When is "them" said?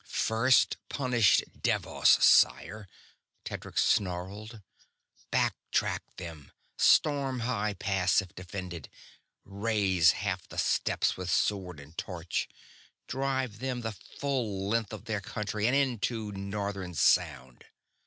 6.17-6.51, 13.59-13.81